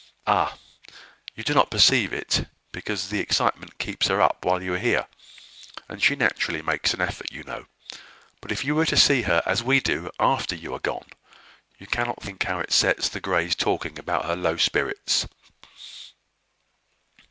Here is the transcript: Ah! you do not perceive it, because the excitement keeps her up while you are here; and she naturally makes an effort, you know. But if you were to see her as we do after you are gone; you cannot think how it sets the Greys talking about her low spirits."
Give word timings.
Ah! 0.25 0.57
you 1.35 1.43
do 1.43 1.53
not 1.53 1.69
perceive 1.69 2.11
it, 2.11 2.47
because 2.71 3.09
the 3.09 3.19
excitement 3.19 3.77
keeps 3.77 4.07
her 4.07 4.19
up 4.19 4.43
while 4.43 4.63
you 4.63 4.73
are 4.73 4.79
here; 4.79 5.05
and 5.87 6.01
she 6.01 6.15
naturally 6.15 6.63
makes 6.63 6.91
an 6.95 7.01
effort, 7.01 7.31
you 7.31 7.43
know. 7.43 7.67
But 8.41 8.51
if 8.51 8.65
you 8.65 8.73
were 8.73 8.87
to 8.87 8.97
see 8.97 9.21
her 9.21 9.43
as 9.45 9.61
we 9.61 9.79
do 9.79 10.09
after 10.19 10.55
you 10.55 10.73
are 10.73 10.79
gone; 10.79 11.05
you 11.77 11.85
cannot 11.85 12.19
think 12.23 12.41
how 12.43 12.59
it 12.59 12.73
sets 12.73 13.09
the 13.09 13.21
Greys 13.21 13.53
talking 13.55 13.99
about 13.99 14.25
her 14.25 14.35
low 14.35 14.57
spirits." 14.57 15.27